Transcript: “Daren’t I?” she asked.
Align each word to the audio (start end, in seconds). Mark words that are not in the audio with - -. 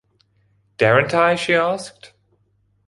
“Daren’t 0.79 1.13
I?” 1.13 1.35
she 1.35 1.53
asked. 1.53 2.13